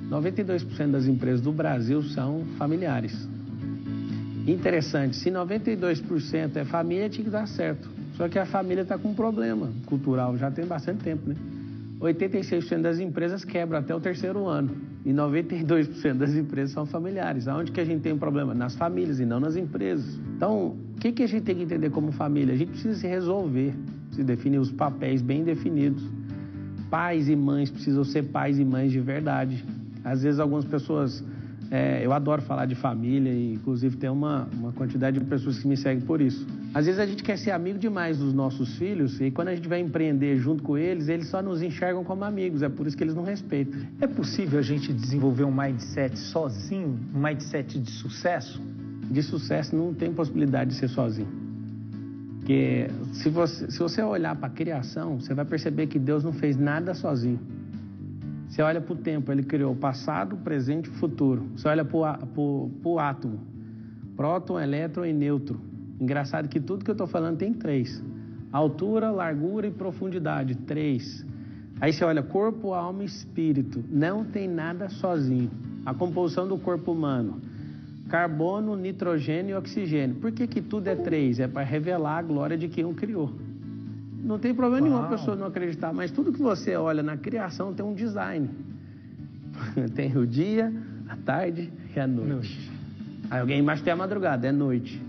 92% 0.09 0.91
das 0.91 1.05
empresas 1.05 1.39
do 1.39 1.53
Brasil 1.53 2.03
são 2.03 2.43
familiares. 2.57 3.29
Interessante, 4.45 5.15
se 5.15 5.31
92% 5.31 6.57
é 6.57 6.65
família, 6.65 7.07
tinha 7.07 7.23
que 7.23 7.31
dar 7.31 7.47
certo. 7.47 7.98
Só 8.19 8.27
que 8.27 8.37
a 8.37 8.45
família 8.45 8.81
está 8.81 8.97
com 8.97 9.11
um 9.11 9.13
problema 9.13 9.69
cultural, 9.85 10.37
já 10.37 10.51
tem 10.51 10.65
bastante 10.65 11.01
tempo, 11.01 11.29
né? 11.29 11.35
86% 12.01 12.81
das 12.81 12.99
empresas 12.99 13.45
quebram 13.45 13.79
até 13.79 13.95
o 13.95 13.99
terceiro 14.01 14.45
ano 14.45 14.71
e 15.05 15.13
92% 15.13 16.15
das 16.15 16.35
empresas 16.35 16.71
são 16.71 16.85
familiares. 16.85 17.47
Aonde 17.47 17.71
que 17.71 17.79
a 17.79 17.85
gente 17.85 18.01
tem 18.01 18.11
um 18.11 18.17
problema? 18.17 18.53
Nas 18.53 18.75
famílias 18.75 19.21
e 19.21 19.25
não 19.25 19.39
nas 19.39 19.55
empresas. 19.55 20.19
Então, 20.35 20.75
o 20.95 20.99
que, 20.99 21.13
que 21.13 21.23
a 21.23 21.27
gente 21.27 21.43
tem 21.43 21.55
que 21.55 21.63
entender 21.63 21.91
como 21.91 22.11
família? 22.11 22.53
A 22.53 22.57
gente 22.57 22.71
precisa 22.71 22.99
se 22.99 23.07
resolver, 23.07 23.73
se 24.11 24.21
definir 24.21 24.57
os 24.57 24.69
papéis 24.69 25.21
bem 25.21 25.45
definidos. 25.45 26.03
Pais 26.89 27.29
e 27.29 27.37
mães 27.37 27.71
precisam 27.71 28.03
ser 28.03 28.23
pais 28.23 28.59
e 28.59 28.65
mães 28.65 28.91
de 28.91 28.99
verdade. 28.99 29.63
Às 30.03 30.23
vezes 30.23 30.41
algumas 30.41 30.65
pessoas 30.65 31.23
é, 31.71 32.03
eu 32.03 32.11
adoro 32.11 32.41
falar 32.41 32.65
de 32.65 32.73
família 32.73 33.31
e, 33.31 33.53
inclusive, 33.53 33.95
tem 33.95 34.09
uma, 34.09 34.47
uma 34.53 34.71
quantidade 34.71 35.19
de 35.19 35.25
pessoas 35.25 35.59
que 35.59 35.67
me 35.67 35.77
seguem 35.77 36.03
por 36.03 36.19
isso. 36.19 36.45
Às 36.73 36.85
vezes 36.85 36.99
a 36.99 37.05
gente 37.05 37.23
quer 37.23 37.37
ser 37.37 37.51
amigo 37.51 37.77
demais 37.77 38.17
dos 38.17 38.33
nossos 38.33 38.75
filhos 38.77 39.21
e 39.21 39.29
quando 39.29 39.49
a 39.49 39.55
gente 39.55 39.67
vai 39.67 39.79
empreender 39.79 40.37
junto 40.37 40.63
com 40.63 40.77
eles, 40.77 41.07
eles 41.09 41.27
só 41.27 41.41
nos 41.41 41.61
enxergam 41.61 42.03
como 42.03 42.23
amigos. 42.23 42.63
É 42.63 42.69
por 42.69 42.87
isso 42.87 42.97
que 42.97 43.03
eles 43.03 43.13
não 43.13 43.23
respeitam. 43.23 43.79
É 44.01 44.07
possível 44.07 44.57
a 44.57 44.63
gente 44.63 44.91
desenvolver 44.91 45.43
um 45.43 45.51
mindset 45.51 46.17
sozinho, 46.17 46.99
um 47.13 47.19
mindset 47.19 47.77
de 47.77 47.91
sucesso? 47.91 48.59
De 49.09 49.21
sucesso 49.21 49.75
não 49.75 49.93
tem 49.93 50.11
possibilidade 50.11 50.71
de 50.71 50.75
ser 50.75 50.87
sozinho. 50.87 51.27
Porque 52.39 52.87
se 53.13 53.29
você, 53.29 53.69
se 53.69 53.77
você 53.77 54.01
olhar 54.01 54.35
para 54.35 54.47
a 54.47 54.51
criação, 54.51 55.19
você 55.19 55.35
vai 55.35 55.45
perceber 55.45 55.85
que 55.85 55.99
Deus 55.99 56.23
não 56.23 56.33
fez 56.33 56.57
nada 56.57 56.95
sozinho. 56.95 57.39
Você 58.59 58.63
olha 58.63 58.81
para 58.81 58.91
o 58.93 58.97
tempo, 58.97 59.31
ele 59.31 59.41
criou 59.41 59.73
passado, 59.73 60.35
presente 60.35 60.89
e 60.89 60.93
futuro. 60.95 61.47
Você 61.55 61.65
olha 61.65 61.85
para 61.85 62.19
o 62.37 62.99
átomo, 62.99 63.39
próton, 64.17 64.59
elétron 64.59 65.05
e 65.05 65.13
nêutron. 65.13 65.61
Engraçado 65.97 66.49
que 66.49 66.59
tudo 66.59 66.83
que 66.83 66.91
eu 66.91 66.93
estou 66.93 67.07
falando 67.07 67.37
tem 67.37 67.53
três: 67.53 68.03
altura, 68.51 69.11
largura 69.11 69.65
e 69.65 69.71
profundidade. 69.71 70.55
Três. 70.55 71.25
Aí 71.79 71.93
você 71.93 72.03
olha 72.03 72.21
corpo, 72.21 72.73
alma 72.73 73.03
e 73.03 73.05
espírito. 73.05 73.81
Não 73.89 74.25
tem 74.25 74.45
nada 74.45 74.89
sozinho. 74.89 75.49
A 75.85 75.93
composição 75.93 76.45
do 76.45 76.57
corpo 76.57 76.91
humano: 76.91 77.39
carbono, 78.09 78.75
nitrogênio 78.75 79.53
e 79.53 79.57
oxigênio. 79.57 80.17
Por 80.17 80.33
que, 80.33 80.45
que 80.45 80.61
tudo 80.61 80.89
é 80.89 80.97
três? 80.97 81.39
É 81.39 81.47
para 81.47 81.63
revelar 81.63 82.17
a 82.17 82.23
glória 82.23 82.57
de 82.57 82.67
quem 82.67 82.83
o 82.83 82.93
criou. 82.93 83.33
Não 84.23 84.37
tem 84.37 84.53
problema 84.53 84.87
Uau. 84.87 84.97
nenhum 84.97 85.05
a 85.05 85.09
pessoa 85.09 85.35
não 85.35 85.47
acreditar, 85.47 85.93
mas 85.93 86.11
tudo 86.11 86.31
que 86.31 86.41
você 86.41 86.75
olha 86.75 87.01
na 87.01 87.17
criação 87.17 87.73
tem 87.73 87.85
um 87.85 87.93
design. 87.93 88.49
tem 89.95 90.15
o 90.17 90.25
dia, 90.25 90.71
a 91.07 91.15
tarde 91.15 91.71
e 91.95 91.99
a 91.99 92.07
noite. 92.07 92.29
noite. 92.29 92.71
Aí 93.29 93.39
alguém 93.39 93.61
mais 93.61 93.81
tem 93.81 93.93
a 93.93 93.95
madrugada, 93.95 94.47
é 94.47 94.51
noite. 94.51 95.01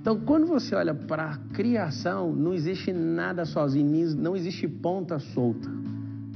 Então, 0.00 0.20
quando 0.20 0.46
você 0.46 0.74
olha 0.74 0.94
para 0.94 1.30
a 1.30 1.36
criação, 1.54 2.30
não 2.30 2.52
existe 2.52 2.92
nada 2.92 3.46
sozinho, 3.46 4.14
não 4.16 4.36
existe 4.36 4.68
ponta 4.68 5.18
solta. 5.18 5.70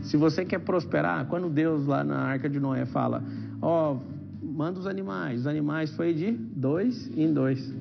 Se 0.03 0.17
você 0.17 0.45
quer 0.45 0.61
prosperar, 0.61 1.27
quando 1.27 1.51
Deus 1.51 1.87
lá 1.87 2.03
na 2.03 2.19
Arca 2.19 2.49
de 2.49 2.59
Noé 2.59 2.87
fala, 2.87 3.23
ó, 3.61 3.93
oh, 3.93 3.99
manda 4.43 4.79
os 4.79 4.87
animais, 4.87 5.41
os 5.41 5.47
animais 5.47 5.95
foi 5.95 6.15
de 6.15 6.33
dois 6.33 7.11
em 7.15 7.31
dois. 7.33 7.75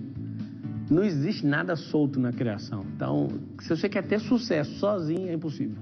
Não 0.89 1.03
existe 1.03 1.45
nada 1.45 1.75
solto 1.75 2.19
na 2.19 2.31
criação. 2.31 2.85
Então, 2.95 3.27
se 3.59 3.69
você 3.69 3.89
quer 3.89 4.03
ter 4.03 4.19
sucesso 4.19 4.71
sozinho, 4.79 5.29
é 5.29 5.33
impossível. 5.33 5.77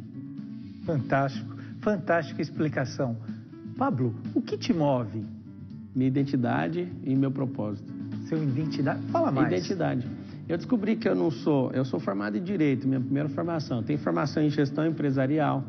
Fantástico. 0.86 1.56
Fantástica 1.82 2.42
explicação. 2.42 3.16
Pablo, 3.78 4.16
o 4.34 4.42
que 4.42 4.58
te 4.58 4.74
move? 4.74 5.24
Minha 5.96 6.08
identidade 6.08 6.92
e 7.04 7.16
meu 7.16 7.30
propósito. 7.30 7.94
Seu 8.28 8.42
identidade? 8.42 9.02
Fala 9.12 9.32
mais. 9.32 9.48
Identidade. 9.48 10.08
Eu 10.48 10.58
descobri 10.58 10.96
que 10.96 11.08
eu 11.08 11.16
não 11.16 11.32
sou, 11.32 11.72
eu 11.72 11.84
sou 11.84 12.00
formado 12.00 12.38
em 12.38 12.44
direito, 12.44 12.88
minha 12.88 13.00
primeira 13.00 13.30
formação. 13.30 13.82
Tenho 13.84 13.98
formação 14.00 14.44
em 14.44 14.50
gestão 14.50 14.86
empresarial, 14.86 15.64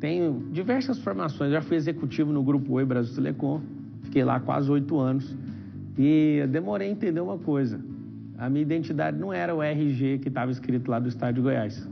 tenho 0.00 0.48
diversas 0.52 0.98
formações. 0.98 1.52
Já 1.52 1.62
fui 1.62 1.76
executivo 1.76 2.32
no 2.32 2.42
Grupo 2.42 2.74
Oi 2.74 2.84
Brasil 2.84 3.14
Telecom, 3.14 3.60
fiquei 4.02 4.24
lá 4.24 4.40
quase 4.40 4.70
oito 4.70 4.98
anos. 4.98 5.32
E 5.96 6.44
demorei 6.50 6.88
a 6.88 6.90
entender 6.90 7.20
uma 7.20 7.38
coisa: 7.38 7.80
a 8.38 8.50
minha 8.50 8.62
identidade 8.62 9.18
não 9.18 9.32
era 9.32 9.54
o 9.54 9.62
RG 9.62 10.18
que 10.18 10.28
estava 10.28 10.50
escrito 10.50 10.90
lá 10.90 10.98
do 10.98 11.08
Estado 11.08 11.36
de 11.36 11.40
Goiás. 11.40 11.88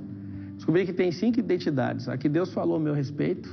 Descobri 0.56 0.84
que 0.86 0.92
tem 0.92 1.10
cinco 1.10 1.38
identidades: 1.38 2.08
a 2.08 2.16
que 2.16 2.28
Deus 2.28 2.52
falou 2.52 2.76
a 2.76 2.80
meu 2.80 2.94
respeito, 2.94 3.50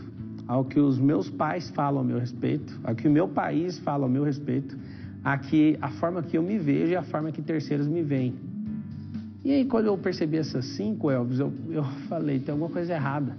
ao 0.47 0.65
que 0.65 0.79
os 0.79 0.99
meus 0.99 1.29
pais 1.29 1.69
falam 1.69 2.01
a 2.01 2.03
meu 2.03 2.19
respeito, 2.19 2.79
a 2.83 2.93
que 2.93 3.07
o 3.07 3.11
meu 3.11 3.27
país 3.27 3.79
fala 3.79 4.05
a 4.05 4.09
meu 4.09 4.23
respeito, 4.23 4.77
a, 5.23 5.37
que, 5.37 5.77
a 5.81 5.89
forma 5.89 6.21
que 6.21 6.37
eu 6.37 6.43
me 6.43 6.57
vejo 6.57 6.91
e 6.91 6.95
a 6.95 7.03
forma 7.03 7.31
que 7.31 7.41
terceiros 7.41 7.87
me 7.87 8.01
veem. 8.01 8.35
E 9.43 9.51
aí, 9.51 9.65
quando 9.65 9.87
eu 9.87 9.97
percebi 9.97 10.37
essas 10.37 10.65
cinco, 10.65 11.09
Elvis, 11.09 11.39
eu, 11.39 11.51
eu 11.69 11.83
falei: 12.09 12.39
tem 12.39 12.51
alguma 12.51 12.69
coisa 12.69 12.93
errada. 12.93 13.35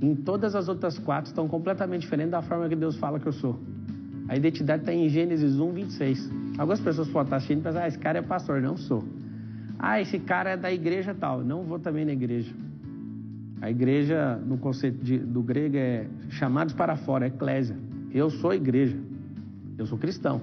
Em 0.00 0.14
todas 0.14 0.54
as 0.54 0.68
outras 0.68 0.98
quatro 0.98 1.30
estão 1.30 1.48
completamente 1.48 2.02
diferentes 2.02 2.30
da 2.30 2.42
forma 2.42 2.68
que 2.68 2.76
Deus 2.76 2.96
fala 2.96 3.18
que 3.18 3.26
eu 3.26 3.32
sou. 3.32 3.58
A 4.28 4.36
identidade 4.36 4.82
está 4.82 4.92
em 4.92 5.08
Gênesis 5.08 5.58
1, 5.58 5.72
26. 5.72 6.30
Algumas 6.58 6.80
pessoas 6.80 7.08
podem 7.08 7.24
estar 7.24 7.36
assistindo 7.36 7.60
e 7.60 7.62
pensar, 7.62 7.82
ah, 7.82 7.88
esse 7.88 7.98
cara 7.98 8.18
é 8.18 8.22
pastor. 8.22 8.60
Não 8.60 8.76
sou. 8.76 9.04
Ah, 9.78 10.00
esse 10.00 10.18
cara 10.18 10.50
é 10.50 10.56
da 10.56 10.72
igreja 10.72 11.14
tal. 11.14 11.42
Não 11.44 11.62
vou 11.62 11.78
também 11.78 12.04
na 12.04 12.12
igreja. 12.12 12.52
A 13.60 13.70
igreja, 13.70 14.36
no 14.46 14.58
conceito 14.58 15.02
de, 15.02 15.18
do 15.18 15.42
grego, 15.42 15.76
é 15.76 16.06
chamados 16.30 16.74
para 16.74 16.96
fora, 16.96 17.26
é 17.26 17.28
eclésia. 17.28 17.76
Eu 18.12 18.30
sou 18.30 18.54
igreja. 18.54 18.96
Eu 19.76 19.86
sou 19.86 19.98
cristão. 19.98 20.40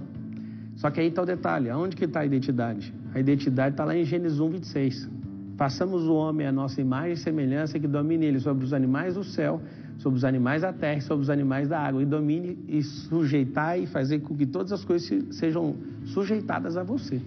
Só 0.76 0.90
que 0.90 1.00
aí 1.00 1.08
está 1.08 1.22
o 1.22 1.26
detalhe. 1.26 1.70
Aonde 1.70 1.96
que 1.96 2.06
está 2.06 2.22
a 2.22 2.26
identidade? 2.26 2.94
A 3.14 3.20
identidade 3.20 3.74
está 3.74 3.86
lá 3.86 3.96
em 3.96 4.06
Gênesis 4.06 4.40
1, 4.40 4.50
26. 4.50 5.10
Façamos 5.58 6.08
o 6.08 6.16
homem 6.16 6.48
a 6.48 6.52
nossa 6.52 6.82
imagem 6.82 7.14
e 7.14 7.18
semelhança 7.18 7.80
que 7.80 7.88
domine 7.88 8.26
ele 8.26 8.40
sobre 8.40 8.66
os 8.66 8.74
animais 8.74 9.14
do 9.14 9.24
céu, 9.24 9.62
sobre 10.02 10.18
os 10.18 10.26
animais 10.26 10.64
da 10.64 10.74
terra 10.74 10.98
e 10.98 11.02
sobre 11.02 11.24
os 11.24 11.30
animais 11.30 11.70
da 11.70 11.80
água. 11.80 12.02
E 12.02 12.06
domine 12.06 12.58
e 12.68 12.82
sujeitar 12.82 13.80
e 13.80 13.86
fazer 13.86 14.20
com 14.20 14.36
que 14.36 14.46
todas 14.46 14.72
as 14.72 14.84
coisas 14.84 15.36
sejam 15.36 15.76
sujeitadas 16.06 16.76
a 16.76 16.84
você. 16.84 17.22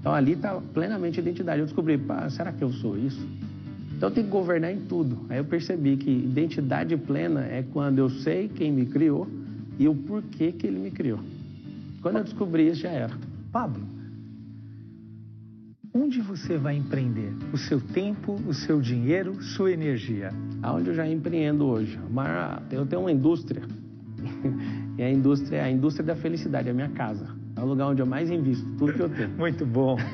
Então 0.00 0.12
ali 0.12 0.32
está 0.32 0.60
plenamente 0.74 1.20
a 1.20 1.22
identidade. 1.22 1.60
Eu 1.60 1.66
descobri, 1.66 2.00
será 2.30 2.52
que 2.52 2.62
eu 2.62 2.72
sou 2.72 2.98
isso? 2.98 3.26
Então 3.96 4.08
eu 4.08 4.14
tenho 4.14 4.26
que 4.26 4.32
governar 4.32 4.72
em 4.72 4.80
tudo. 4.80 5.18
Aí 5.28 5.38
eu 5.38 5.44
percebi 5.44 5.96
que 5.96 6.10
identidade 6.10 6.96
plena 6.96 7.42
é 7.42 7.64
quando 7.72 7.98
eu 7.98 8.10
sei 8.10 8.48
quem 8.48 8.72
me 8.72 8.86
criou 8.86 9.28
e 9.78 9.86
o 9.86 9.94
porquê 9.94 10.52
que 10.52 10.66
ele 10.66 10.78
me 10.78 10.90
criou. 10.90 11.20
Quando 12.02 12.16
eu 12.16 12.24
descobri 12.24 12.68
isso, 12.68 12.80
já 12.80 12.88
era. 12.88 13.10
Pablo, 13.52 13.82
onde 15.92 16.20
você 16.20 16.56
vai 16.56 16.76
empreender? 16.76 17.32
O 17.52 17.58
seu 17.58 17.80
tempo, 17.80 18.36
o 18.46 18.54
seu 18.54 18.80
dinheiro, 18.80 19.42
sua 19.42 19.72
energia? 19.72 20.30
Aonde 20.62 20.90
eu 20.90 20.94
já 20.94 21.06
empreendo 21.06 21.66
hoje? 21.66 21.98
Eu 22.70 22.86
tenho 22.86 23.02
uma 23.02 23.12
indústria. 23.12 23.62
e 24.96 25.02
a 25.02 25.10
indústria 25.10 25.58
é 25.58 25.62
a 25.62 25.70
indústria 25.70 26.06
da 26.06 26.16
felicidade, 26.16 26.68
é 26.68 26.70
a 26.70 26.74
minha 26.74 26.90
casa. 26.90 27.26
É 27.56 27.60
o 27.60 27.66
lugar 27.66 27.88
onde 27.88 28.00
eu 28.00 28.06
mais 28.06 28.30
invisto, 28.30 28.66
tudo 28.78 28.92
que 28.92 29.00
eu 29.00 29.08
tenho. 29.08 29.30
Muito 29.30 29.66
bom. 29.66 29.96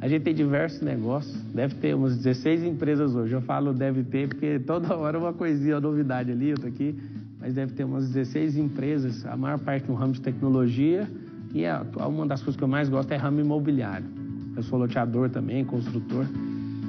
A 0.00 0.08
gente 0.08 0.22
tem 0.22 0.34
diversos 0.34 0.82
negócios, 0.82 1.34
deve 1.44 1.76
ter 1.76 1.94
umas 1.94 2.18
16 2.18 2.64
empresas 2.64 3.14
hoje. 3.14 3.32
Eu 3.32 3.40
falo 3.40 3.72
deve 3.72 4.02
ter 4.02 4.28
porque 4.28 4.58
toda 4.58 4.94
hora 4.94 5.18
uma 5.18 5.32
coisinha, 5.32 5.76
uma 5.76 5.80
novidade 5.80 6.30
ali, 6.30 6.50
eu 6.50 6.58
tô 6.58 6.66
aqui. 6.66 6.94
Mas 7.40 7.54
deve 7.54 7.72
ter 7.72 7.84
umas 7.84 8.10
16 8.10 8.58
empresas, 8.58 9.24
a 9.24 9.34
maior 9.34 9.58
parte 9.58 9.88
no 9.88 9.94
ramo 9.94 10.12
de 10.12 10.20
tecnologia. 10.20 11.08
E 11.54 11.64
a, 11.64 11.82
uma 12.06 12.26
das 12.26 12.40
coisas 12.40 12.56
que 12.56 12.62
eu 12.62 12.68
mais 12.68 12.90
gosto 12.90 13.12
é 13.12 13.16
ramo 13.16 13.40
imobiliário. 13.40 14.23
Eu 14.56 14.62
sou 14.62 14.78
loteador 14.78 15.30
também, 15.30 15.64
construtor. 15.64 16.26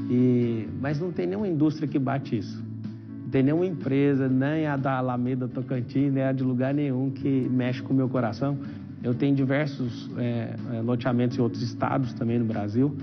E, 0.09 0.67
mas 0.79 0.99
não 0.99 1.11
tem 1.11 1.25
nenhuma 1.25 1.47
indústria 1.47 1.87
que 1.87 1.97
bate 1.97 2.37
isso. 2.37 2.63
Não 3.23 3.29
tem 3.29 3.43
nenhuma 3.43 3.65
empresa, 3.65 4.27
nem 4.27 4.67
a 4.67 4.77
da 4.77 4.97
Alameda 4.97 5.47
Tocantins, 5.47 6.13
nem 6.13 6.23
a 6.23 6.31
de 6.31 6.43
lugar 6.43 6.73
nenhum 6.73 7.09
que 7.09 7.47
mexe 7.49 7.81
com 7.81 7.93
o 7.93 7.95
meu 7.95 8.07
coração. 8.07 8.57
Eu 9.03 9.13
tenho 9.13 9.35
diversos 9.35 10.09
é, 10.17 10.55
loteamentos 10.83 11.37
em 11.37 11.41
outros 11.41 11.61
estados 11.61 12.13
também 12.13 12.39
no 12.39 12.45
Brasil. 12.45 12.95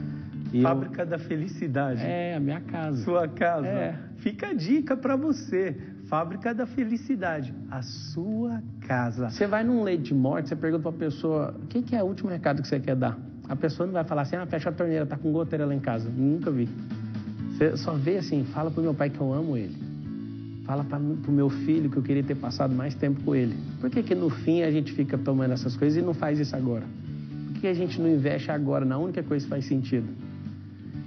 Fábrica 0.61 1.03
eu... 1.03 1.07
da 1.07 1.19
Felicidade. 1.19 2.03
É, 2.03 2.35
a 2.35 2.41
minha 2.41 2.61
casa. 2.61 3.05
Sua 3.05 3.29
casa. 3.29 3.67
É. 3.67 3.99
Fica 4.17 4.49
a 4.49 4.53
dica 4.53 4.97
para 4.97 5.17
você. 5.17 5.77
Fábrica 6.13 6.55
da 6.55 6.67
Felicidade, 6.67 7.55
a 7.71 7.81
sua 7.81 8.63
casa. 8.81 9.31
Você 9.31 9.47
vai 9.47 9.65
num 9.65 9.83
leite 9.83 10.03
de 10.03 10.15
morte, 10.15 10.51
você 10.51 10.57
pergunta 10.57 10.83
para 10.83 10.91
a 10.91 11.11
pessoa, 11.11 11.55
o 11.63 11.67
que, 11.69 11.81
que, 11.81 11.97
é 11.97 12.03
o 12.03 12.07
último 12.07 12.29
recado 12.29 12.61
que 12.61 12.69
você 12.69 12.79
quer 12.79 12.97
dar? 12.97 13.19
A 13.49 13.57
pessoa 13.57 13.87
não 13.87 13.93
vai 13.93 14.05
falar 14.05 14.23
assim, 14.23 14.37
ah, 14.37 14.47
fecha 14.47 14.71
a 14.71 14.73
torneira, 14.73 15.05
tá 15.05 15.17
com 15.17 15.33
goteira 15.33 15.67
lá 15.67 15.75
em 15.75 15.81
casa. 15.81 16.09
Nunca 16.09 16.51
vi. 16.51 16.69
Você 17.53 17.77
só 17.77 17.93
vê 17.93 18.19
assim, 18.19 18.45
fala 18.45 18.71
pro 18.71 18.83
meu 18.83 18.95
pai 18.95 19.11
que 19.11 19.21
eu 19.21 19.33
amo 19.33 19.57
ele. 19.57 19.77
Fala 20.65 20.85
para 20.85 20.99
o 20.99 21.33
meu 21.33 21.51
filho 21.51 21.91
que 21.91 21.97
eu 21.97 22.03
queria 22.03 22.23
ter 22.23 22.37
passado 22.37 22.75
mais 22.75 22.95
tempo 22.95 23.21
com 23.23 23.35
ele. 23.35 23.55
Por 23.81 23.91
que, 23.91 24.03
que 24.03 24.15
no 24.15 24.31
fim 24.31 24.63
a 24.63 24.71
gente 24.71 24.93
fica 24.93 25.19
tomando 25.19 25.53
essas 25.53 25.77
coisas 25.77 25.99
e 25.99 26.03
não 26.03 26.15
faz 26.15 26.39
isso 26.39 26.55
agora? 26.55 26.85
Por 27.53 27.61
que 27.61 27.67
a 27.67 27.75
gente 27.75 28.01
não 28.01 28.09
investe 28.09 28.51
agora 28.51 28.85
na 28.85 28.97
única 28.97 29.23
coisa 29.23 29.45
que 29.45 29.51
faz 29.51 29.65
sentido? 29.65 30.07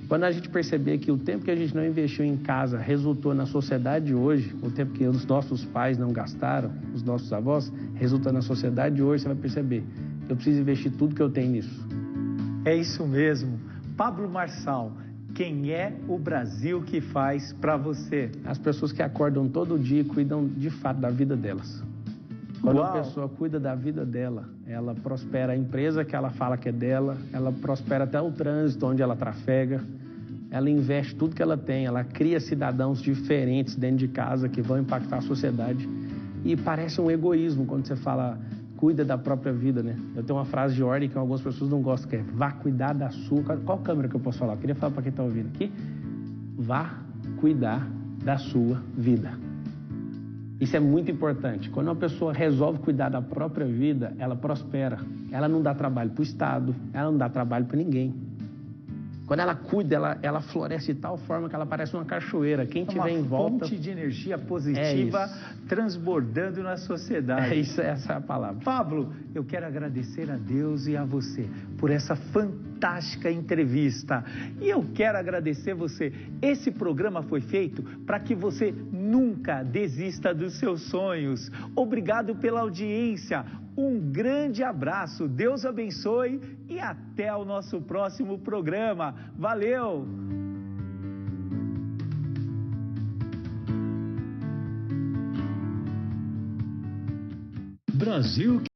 Quando 0.08 0.24
a 0.24 0.32
gente 0.32 0.50
perceber 0.50 1.00
que 1.00 1.12
o 1.12 1.18
tempo 1.18 1.46
que 1.46 1.52
a 1.52 1.56
gente 1.56 1.76
não 1.76 1.84
investiu 1.86 2.24
em 2.24 2.38
casa 2.38 2.78
resultou 2.78 3.34
na 3.34 3.48
sociedade 3.48 4.06
de 4.06 4.14
hoje, 4.14 4.54
o 4.62 4.70
tempo 4.70 4.92
que 4.94 5.06
os 5.06 5.26
nossos 5.26 5.66
pais 5.66 5.98
não 5.98 6.12
gastaram, 6.12 6.72
os 6.94 7.02
nossos 7.02 7.34
avós, 7.34 7.72
resulta 7.96 8.32
na 8.32 8.42
sociedade 8.42 8.96
de 8.96 9.02
hoje, 9.02 9.24
você 9.24 9.30
vai 9.30 9.38
perceber. 9.38 9.84
Eu 10.30 10.36
preciso 10.36 10.62
investir 10.62 10.92
tudo 10.92 11.16
que 11.16 11.22
eu 11.22 11.30
tenho 11.30 11.54
nisso. 11.54 12.05
É 12.66 12.76
isso 12.76 13.06
mesmo. 13.06 13.60
Pablo 13.96 14.28
Marçal, 14.28 14.92
quem 15.36 15.72
é 15.72 15.94
o 16.08 16.18
Brasil 16.18 16.82
que 16.82 17.00
faz 17.00 17.54
para 17.54 17.78
você? 17.78 18.32
As 18.44 18.58
pessoas 18.58 18.92
que 18.92 19.04
acordam 19.04 19.48
todo 19.48 19.78
dia 19.78 20.02
e 20.02 20.04
cuidam 20.04 20.48
de 20.48 20.72
fato 20.72 21.00
da 21.00 21.12
vida 21.12 21.36
delas. 21.36 21.84
Quando 22.60 22.78
Uau. 22.78 22.90
a 22.90 23.04
pessoa 23.04 23.30
cuida 23.30 23.60
da 23.60 23.76
vida 23.76 24.04
dela, 24.04 24.50
ela 24.66 24.96
prospera 24.96 25.54
a 25.54 25.56
empresa 25.56 26.04
que 26.04 26.16
ela 26.16 26.32
fala 26.32 26.58
que 26.58 26.70
é 26.70 26.72
dela, 26.72 27.16
ela 27.32 27.52
prospera 27.52 28.06
até 28.06 28.20
o 28.20 28.32
trânsito 28.32 28.88
onde 28.88 29.04
ela 29.04 29.16
trafega, 29.16 29.84
ela 30.50 30.68
investe 30.68 31.14
tudo 31.14 31.36
que 31.36 31.44
ela 31.44 31.58
tem, 31.58 31.86
ela 31.86 32.04
cria 32.04 32.40
cidadãos 32.40 33.00
diferentes 33.00 33.76
dentro 33.76 33.98
de 33.98 34.08
casa 34.08 34.50
que 34.50 34.62
vão 34.62 34.80
impactar 34.80 35.18
a 35.18 35.22
sociedade. 35.22 35.88
E 36.44 36.56
parece 36.56 37.00
um 37.00 37.12
egoísmo 37.12 37.68
quando 37.68 37.86
você 37.86 37.96
fala 37.96 38.40
cuida 38.86 39.04
da 39.04 39.18
própria 39.18 39.52
vida, 39.52 39.82
né? 39.82 39.98
Eu 40.16 40.22
tenho 40.22 40.38
uma 40.38 40.46
frase 40.46 40.76
de 40.76 40.84
ordem 40.84 41.10
que 41.10 41.18
algumas 41.18 41.42
pessoas 41.42 41.72
não 41.72 41.82
gostam, 41.82 42.08
que 42.08 42.18
é 42.18 42.22
vá 42.22 42.52
cuidar 42.52 42.94
da 42.94 43.10
sua. 43.10 43.42
Qual 43.66 43.80
câmera 43.80 44.08
que 44.08 44.14
eu 44.14 44.20
posso 44.20 44.38
falar? 44.38 44.54
Eu 44.54 44.58
queria 44.60 44.76
falar 44.76 44.94
para 44.94 45.02
quem 45.02 45.10
está 45.10 45.24
ouvindo 45.24 45.48
aqui. 45.48 45.72
Vá 46.56 47.00
cuidar 47.38 47.90
da 48.24 48.38
sua 48.38 48.80
vida. 48.96 49.32
Isso 50.62 50.78
é 50.78 50.80
muito 50.80 51.10
importante. 51.10 51.68
Quando 51.72 51.88
uma 51.88 51.96
pessoa 51.96 52.32
resolve 52.32 52.78
cuidar 52.78 53.10
da 53.10 53.24
própria 53.24 53.66
vida, 53.66 54.14
ela 54.20 54.36
prospera. 54.36 55.00
Ela 55.32 55.50
não 55.50 55.64
dá 55.64 55.74
trabalho 55.74 56.12
para 56.12 56.22
o 56.22 56.24
Estado, 56.24 56.76
ela 56.94 57.10
não 57.10 57.18
dá 57.18 57.28
trabalho 57.28 57.66
para 57.66 57.78
ninguém. 57.78 58.14
Quando 59.26 59.40
ela 59.40 59.56
cuida, 59.56 59.96
ela, 59.96 60.18
ela 60.22 60.42
floresce 60.42 60.94
de 60.94 61.00
tal 61.00 61.18
forma 61.18 61.50
que 61.50 61.56
ela 61.56 61.66
parece 61.66 61.96
uma 61.96 62.06
cachoeira. 62.06 62.66
Quem 62.66 62.86
tiver 62.86 63.10
em 63.10 63.24
volta. 63.24 63.56
Uma 63.56 63.60
fonte 63.60 63.78
de 63.78 63.90
energia 63.90 64.38
positiva 64.38 65.24
é 65.24 65.68
transbordando 65.68 66.62
na 66.62 66.78
sociedade. 66.78 67.54
É 67.54 67.56
isso, 67.56 67.82
essa 67.82 68.14
é 68.14 68.18
a 68.18 68.22
palavra. 68.22 68.62
Pablo, 68.64 69.14
eu 69.34 69.44
quero 69.44 69.66
agradecer 69.66 70.30
a 70.30 70.38
Deus 70.38 70.86
e 70.86 70.96
a 70.96 71.04
você 71.04 71.50
por 71.78 71.90
essa 71.90 72.16
fantástica 72.16 73.32
entrevista. 73.32 74.24
E 74.62 74.70
eu 74.70 74.86
quero 74.94 75.18
agradecer 75.18 75.74
você. 75.74 76.14
Esse 76.42 76.70
programa 76.70 77.24
foi 77.24 77.42
feito 77.42 77.82
para 78.06 78.20
que 78.20 78.36
você 78.36 78.72
nunca 78.92 79.64
desista 79.64 80.34
dos 80.34 80.60
seus 80.60 80.84
sonhos. 80.84 81.52
Obrigado 81.76 82.36
pela 82.36 82.62
audiência. 82.62 83.44
Um 83.78 84.00
grande 84.00 84.64
abraço, 84.64 85.28
Deus 85.28 85.66
abençoe 85.66 86.40
e 86.70 86.80
até 86.80 87.36
o 87.36 87.44
nosso 87.44 87.82
próximo 87.82 88.40
programa. 88.40 89.14
Valeu! 89.38 90.08
Brasil 97.94 98.62